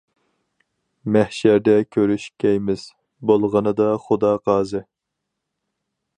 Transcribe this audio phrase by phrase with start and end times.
[1.17, 2.87] مەھشەردە كۆرۈشكەيمىز،
[3.33, 4.85] بولغىنىدا خۇدا قازى.